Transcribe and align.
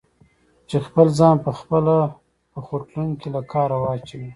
چې 0.69 0.77
خپل 0.85 1.07
ځان 1.19 1.35
په 1.45 1.51
خپله 1.59 1.95
په 2.51 2.59
خوټلون 2.65 3.09
کې 3.19 3.27
له 3.35 3.41
کاره 3.51 3.77
واچوي؟ 3.83 4.29